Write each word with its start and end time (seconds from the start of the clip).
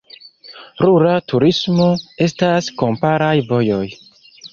Rura 0.85 1.11
turismo: 1.33 1.89
estas 2.27 2.71
kamparaj 2.81 3.29
vojoj. 3.53 3.83